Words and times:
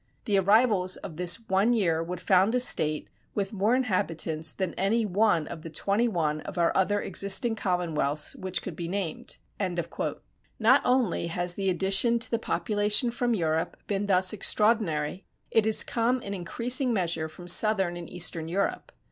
"The 0.25 0.39
arrivals 0.39 0.97
of 0.97 1.15
this 1.17 1.47
one 1.47 1.73
year 1.73 2.01
would 2.01 2.19
found 2.19 2.55
a 2.55 2.59
State 2.59 3.07
with 3.35 3.53
more 3.53 3.75
inhabitants 3.75 4.51
than 4.51 4.73
any 4.73 5.05
one 5.05 5.45
of 5.47 5.71
twenty 5.73 6.07
one 6.07 6.41
of 6.41 6.57
our 6.57 6.75
other 6.75 6.99
existing 6.99 7.55
commonwealths 7.55 8.35
which 8.35 8.63
could 8.63 8.75
be 8.75 8.87
named." 8.87 9.37
Not 9.59 10.81
only 10.83 11.27
has 11.27 11.53
the 11.53 11.69
addition 11.69 12.17
to 12.17 12.31
the 12.31 12.39
population 12.39 13.11
from 13.11 13.35
Europe 13.35 13.77
been 13.85 14.07
thus 14.07 14.33
extraordinary, 14.33 15.27
it 15.51 15.65
has 15.65 15.83
come 15.83 16.19
in 16.23 16.33
increasing 16.33 16.93
measure 16.93 17.29
from 17.29 17.47
southern 17.47 17.95
and 17.95 18.09
eastern 18.09 18.47
Europe. 18.47 18.91